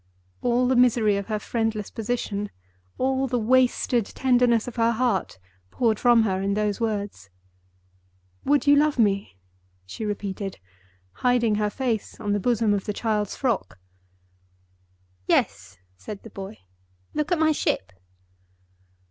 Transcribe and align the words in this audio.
All 0.41 0.67
the 0.67 0.75
misery 0.75 1.15
of 1.15 1.27
her 1.27 1.37
friendless 1.37 1.91
position, 1.91 2.49
all 2.97 3.27
the 3.27 3.37
wasted 3.37 4.03
tenderness 4.03 4.67
of 4.67 4.77
her 4.77 4.93
heart, 4.93 5.37
poured 5.69 5.99
from 5.99 6.23
her 6.23 6.41
in 6.41 6.55
those 6.55 6.81
words. 6.81 7.29
"Would 8.43 8.65
you 8.65 8.75
love 8.75 8.97
me?" 8.97 9.37
she 9.85 10.03
repeated, 10.03 10.57
hiding 11.11 11.53
her 11.61 11.69
face 11.69 12.19
on 12.19 12.33
the 12.33 12.39
bosom 12.39 12.73
of 12.73 12.85
the 12.85 12.93
child's 12.93 13.35
frock. 13.35 13.77
"Yes," 15.27 15.77
said 15.97 16.23
the 16.23 16.31
boy. 16.31 16.57
"Look 17.13 17.31
at 17.31 17.37
my 17.37 17.51
ship." 17.51 17.93